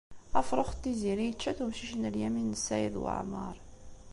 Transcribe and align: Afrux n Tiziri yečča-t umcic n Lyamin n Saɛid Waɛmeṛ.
Afrux 0.39 0.71
n 0.73 0.79
Tiziri 0.81 1.25
yečča-t 1.27 1.59
umcic 1.63 1.93
n 1.97 2.11
Lyamin 2.13 2.47
n 2.55 2.59
Saɛid 2.65 2.95
Waɛmeṛ. 3.01 3.55